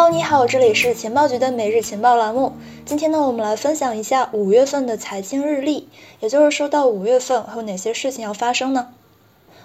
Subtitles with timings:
[0.00, 2.52] Hello，你好，这里是情报局的每日情报栏目。
[2.84, 5.88] 今天呢，我们来分享一下五月份的财经日历，
[6.20, 8.90] 也就是说到五月份会有哪些事情要发生呢？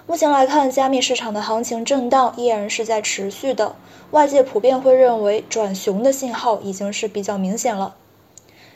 [0.08, 3.76] 目前来看，加密市场的行情震荡依然是在持续的，
[4.10, 7.94] 外界普遍会认为转熊的信号已经是比较明显了。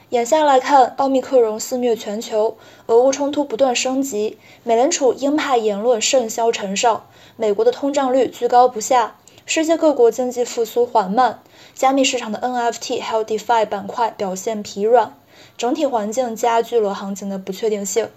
[0.10, 2.56] 眼下来看，奥密克戎肆虐全球，
[2.86, 9.16] 俄乌冲突不断升级，美联储鹰派言论甚嚣尘上，美国的通胀率居高不下。
[9.50, 11.40] 世界各国经济复苏缓慢，
[11.74, 15.18] 加密市场的 NFT 还有 DeFi 板块表现疲软，
[15.58, 18.10] 整体环境加剧了行情的不确定性。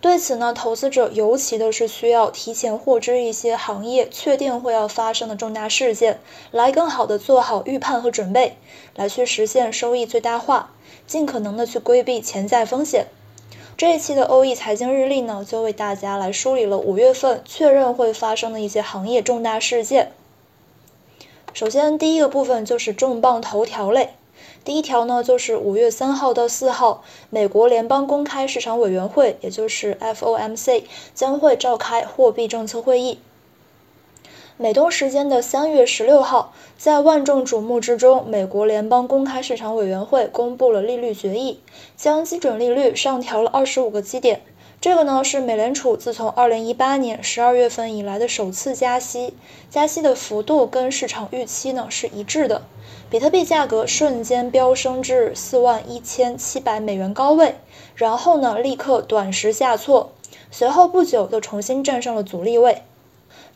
[0.00, 6.20] 对此呢，投资者尤其的是需要提前获知一些行业确定会要发生的重大事件，
[6.52, 8.56] 来更好的做好预判和准备，
[8.94, 10.70] 来去实现收益最大化，
[11.04, 13.06] 尽可能的去规避潜在风险。
[13.76, 20.12] 这一期的欧易财经日历呢，就为大家来梳理了五月份确认会发生的一些行业重大事件。
[21.58, 24.10] 首先，第一个部分就是重磅头条类。
[24.64, 30.84] 第一条呢，就是五月三号到四号，美国联邦公开市场委员会，也就是 FOMC，
[31.16, 33.18] 将会召开货币政策会议。
[34.56, 41.58] 美东时间的三月十六号，在万众瞩目之中，美国联邦公开市场委员会公布了利率决议，
[41.96, 44.42] 将基准利率上调了二十五个基点。
[44.80, 49.34] 这个呢是美联储自从二零一八年十二月份以来的首次加息，
[49.68, 52.62] 加息的幅度跟市场预期呢是一致的。
[53.10, 57.56] 比特币价格瞬间飙升至四万一千七百美元高位，
[57.96, 60.12] 然后呢立刻短时下挫，
[60.52, 62.82] 随后不久就重新站上了阻力位。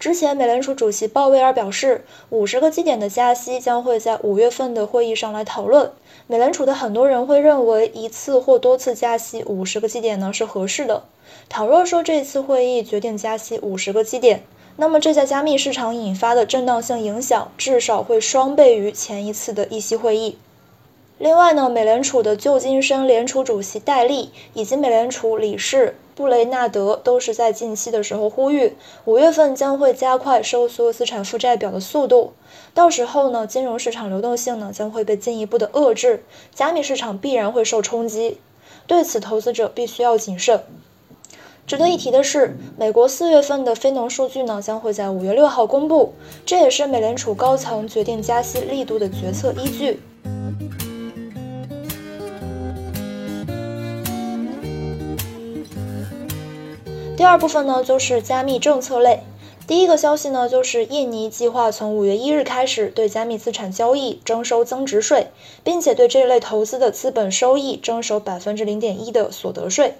[0.02, 5.92] 之前美联储主席鲍威尔表示，五十个基点的加息将会在五月份的会议上来讨论。
[6.26, 11.04] 美联储的很多人会认为，一次或多次加息五十个基点呢是合适的。
[11.48, 14.42] 倘若说这次会议决定加息五十个基点，
[14.74, 20.36] 那么这在加密市场引发的震荡性影响至少会双倍于前一次的议息会议。
[21.22, 28.72] 另外呢，美联储的旧金山联储主席戴利以及美联储理事布雷纳德都是在近期的时候呼吁，
[29.04, 32.32] 五月份将会加快收缩资产负债表的速度，
[32.74, 38.38] 到时候呢，金融市场流动性呢将会被进一步的遏制，加密市场必然会受冲击。
[38.88, 40.64] 对此，投资者必须要谨慎。
[41.68, 50.00] 值得一提的是，美国四月份的非农数据呢将会在五月六号公布，这也是美联储高层决定加息力度的决策依据。
[57.14, 59.20] 第二部分呢就是加密政策类，
[59.66, 65.28] 第一个消息呢就是印尼计划从五月一日开始对加密资产交易征收增值税，
[65.62, 69.94] 并且对这类投资的资本收益征收百分之零点一的所得税。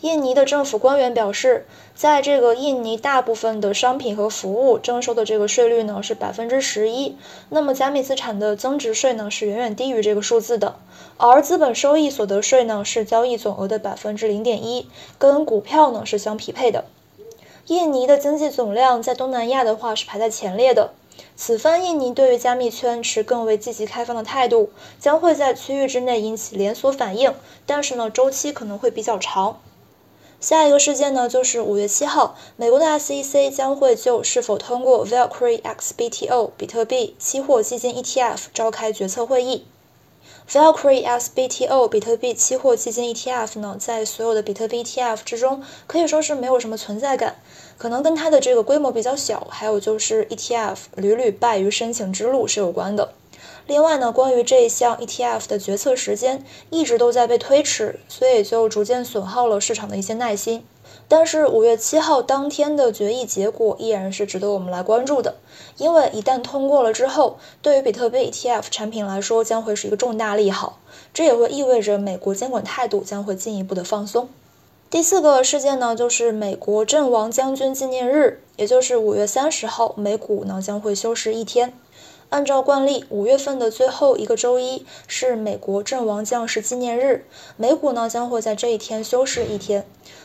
[0.00, 7.16] 印尼的政府官员表示，在这个印尼大部分的商品和服务征收的这个税率呢是百分之十一，
[7.50, 10.76] 那么加密资产的增值税呢是远远低于这个数字的，
[11.18, 14.88] 而资本收益所得税呢是交易总额的百分之零点一，
[15.18, 16.86] 跟股票呢是相匹配的。
[17.66, 20.92] 印尼的经济总量在东南亚的话是排在前列的，
[21.36, 27.34] 此番印尼对于加密圈持更为积极开放的态度，将会在区域之内引起连锁反应，
[27.66, 29.58] 但是呢周期可能会比较长。
[30.40, 39.66] 下一个事件呢，就是五月七号，美国的 SEC 将会就是否通过 Valkyrie XBTO 比特币期货基金 ETF 召开决策会议。
[40.48, 47.36] Valkyrie XBTO 比特币期货基金 ETF 呢，在所有的比特币 ETF 之中，可以说是没有什么存在感，
[47.76, 53.12] 可能跟它的这个规模比较小，还有就是 ETF 屡屡败于申请之路是有关的。
[53.70, 60.66] 另外呢，关于这一项 ETF 的决策时间一直都在被推迟，所以就逐渐损耗了市场的一些耐心。
[61.06, 65.36] 但是五月七号当天的决议结果依然是值得我们来关注的，
[65.76, 70.80] 因为一旦通过了之后，对于比特币 ETF 产品来说将会是一个重大利好，
[71.14, 74.28] 这也会意味着美国监管态度将会进一步的放松。
[74.90, 81.72] 第四个事件呢，就是美国阵亡将军纪念日，也就是五月三十号，美股呢将会休市一天。
[82.30, 87.24] 按照惯例，五月份的最后一个周一是美国阵亡将士纪念日，
[87.56, 89.84] 美股呢将会在这一天休市一天。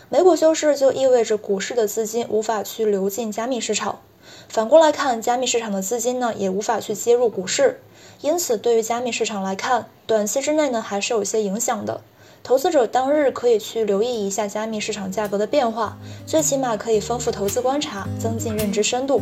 [0.10, 4.02] 美股休市就意味着股市的资金无法去流进加密市场，
[4.48, 7.82] 反过来看，加密市场的资金呢也无法去接入股市，
[8.22, 12.02] 因此对于加密市场来看，短期之内呢还是有些影响的。
[12.44, 15.98] 投资者当日可以去留意一下加密市场价格的变化，
[16.28, 19.20] 最起码可以丰富投资观察，增进认知深度。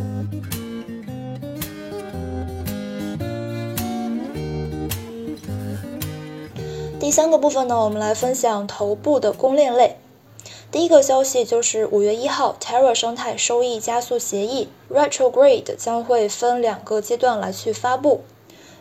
[7.04, 9.98] 第三个部分呢，我们来分享头部的公链类。
[10.72, 18.22] 第一个消息就是五月一号，Terra 生态收益加速协议 Retrograde 将会分两个阶段来去发布。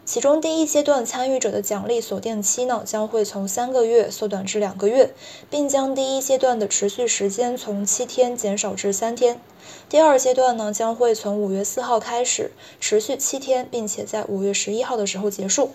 [0.06, 5.14] 其中第一阶段参与者的奖励锁定期呢，将会从三个月缩短至两个月，
[5.50, 9.42] 并将第一阶段的持续时间从七天减少至三天。
[9.90, 15.72] 第二阶段呢，将会从五月四号开始，持续七天，并且在五月十一号的时候结束。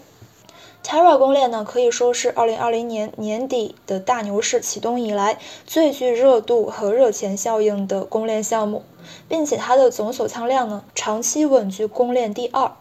[0.82, 8.82] Terra 公链呢，可以说是二零二零年年底的大牛市启动以来最具热度和热钱效应的公链项目，
[9.28, 12.72] 并且它的总锁仓量呢，长期稳居公链第二。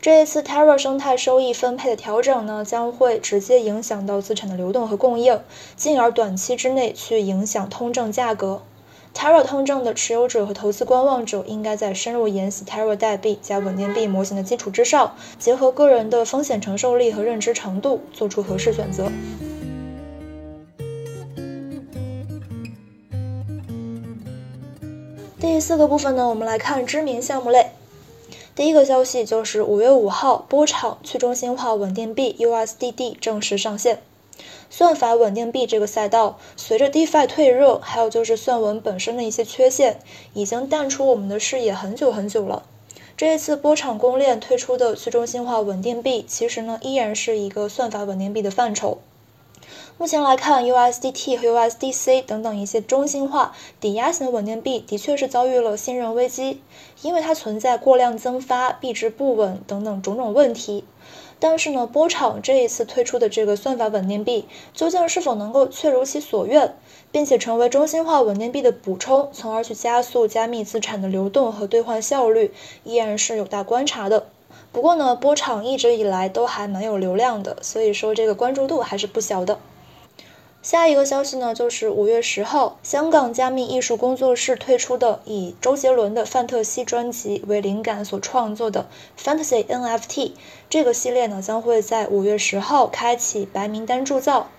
[0.00, 5.40] 这一次 Terra 生态收益分配的调整呢，将会直接影响到资产的流动和供应，
[5.76, 8.62] 进而短期之内去影响通证价格。
[9.14, 19.10] Terra 通证的持有者和投资观望者应该在深入研习 Terra 代币加稳定币模型的基础之上，结合个人的风险承受力和认知程度，做出合适选择。
[25.38, 27.66] 第四个部分呢，我们来看知名项目类。
[28.54, 34.00] 第一个消息就是五月五号，波场去中心化稳定币 USDD 正式上线。
[34.74, 40.00] 算法稳定币这个赛道，随着 DeFi 退热，还有就是算文本身的一些缺陷，
[40.32, 42.62] 已经淡出我们的视野很久很久了。
[43.14, 48.96] 这一次波场公链推出的去中心化稳定币，其实呢依然是一个算法稳定币的范畴。
[49.98, 56.62] 目前来看，USDT 和 USDC 等等一些中心化抵押型的稳定币，的确是遭遇了信任危机，
[57.02, 60.84] 因为它存在过量增发、币值不稳等等种种问题。
[61.44, 66.76] 但是呢，波场这一次推出的这个算法稳定币，究竟是否能够确如其所愿，
[67.10, 72.54] 并且成为中心化稳定币的补充，从而去加速加密资产的流动和兑换效率，
[72.84, 74.28] 依然是有待观察的。
[74.70, 79.58] 不过呢，波场一直以来都还蛮有流量的，所以说这个关注度还是不小的。
[80.62, 88.86] 下一个消息呢，就是五月十号，香港加密艺术工作室推出的以周杰伦的《范特西》专辑为灵感所创作的
[89.20, 90.30] Fantasy NFT
[90.70, 94.50] 这个系列呢，将会在五月十号开启白名单铸造。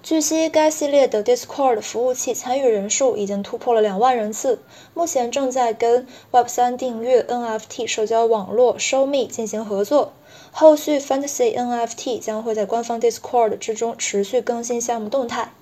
[0.00, 4.60] 据悉，该系列的 Discord 服务器参与人数已经突破了两万人次，
[4.94, 10.12] 目前正在跟 Web3 订阅 NFT 社交网络 Showme 进行合作。
[10.52, 15.52] 后续 Fantasy NFT 将会在官方 Discord 之中持续更新项目动态。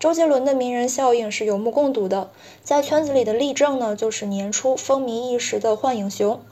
[0.00, 2.30] 周杰伦的名人效应是有目共睹的，
[2.62, 6.42] 在圈子里的例证呢，就是年初风靡一时的幻影熊。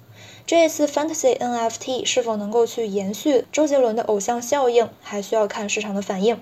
[0.46, 6.40] 这一次 Fantasy NFT 是否能够去延续周杰伦的偶像效应，还需要看市场的反应。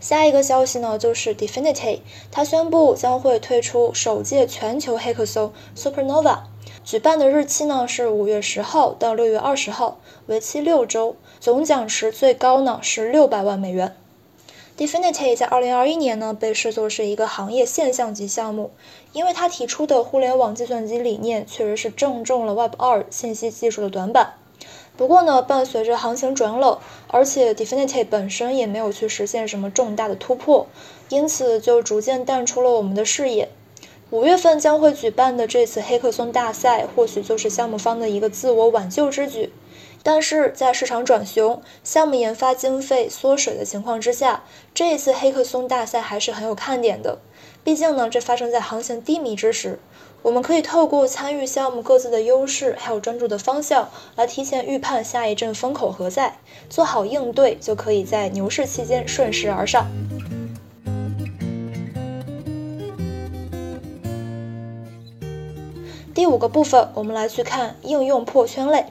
[0.00, 2.00] 下一个消息呢，就是 Definity，
[2.32, 6.38] 它宣布将会推出首届全球黑客松 Supernova。
[6.82, 13.94] 举办的日期呢是五月十号到六月二十号，为期六周，总奖池最高呢是六百万美元。
[14.78, 18.70] Definity 在二零二一年呢被视作是一个行业现象级项目，
[19.12, 24.39] 因为它提出的互联网计算机理念确实是正中了 Web 二信息技术的短板。
[25.00, 26.76] 不过呢，伴随着行情转冷，
[27.08, 30.66] 而且 Definity 本身也没有去实现什么重大的突破，
[31.08, 33.48] 因此就逐渐淡出了我们的视野。
[34.10, 39.50] 五月份将会举办的这次黑客松大赛，或许就是项目方的一个自我挽救之举。
[40.02, 44.44] 但是在市场转熊、项目研发经费缩水的情况之下，
[44.74, 47.18] 这一次黑客松大赛还是很有看点的。
[47.62, 49.78] 毕竟呢，这发生在行情低迷之时，
[50.22, 56.38] 我们可以透过参与项目各自的优势，还有专注的方向，来提前预判下一阵风口何在，
[56.70, 59.86] 做好应对，就可以在牛市期间顺势而上。
[66.14, 68.86] 第五个部分，我们来去看应用破圈类。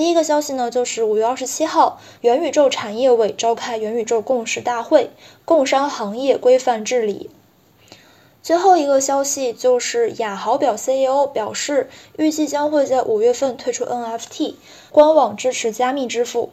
[0.00, 5.10] 第一个消息呢，就是五月二十七号，元宇宙产业委召开元宇宙共识大会，
[5.44, 7.28] 共商行业规范治理。
[8.42, 14.54] 最后一个消息就是雅豪表 CEO 表示，预计将会在五月份推出 NFT，
[14.90, 16.48] 官网支持加密支付。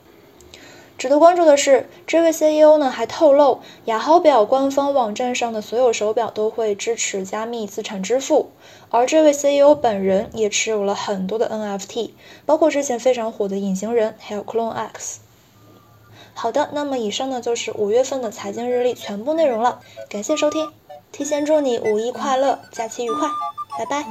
[0.98, 8.50] 值得关注的是，这位 CEO 呢还透露，雅豪表官方网站上的所有手表都会支持加密资产支付，
[8.90, 12.10] 而这位 CEO 本人也持有了很多的 NFT，
[12.48, 15.20] 包括之前非常火的隐形人，还有 Clone X。
[16.34, 20.72] 好的，那么以上呢就是五月份的财经日历全部内容了，感谢收听，
[21.12, 23.30] 提前祝你五一快乐，假期愉快，
[23.78, 24.04] 拜拜。